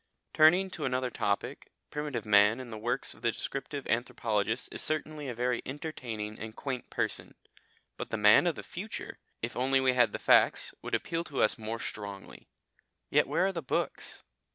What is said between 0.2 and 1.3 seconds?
Turning to another